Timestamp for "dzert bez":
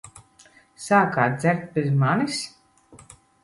1.43-1.95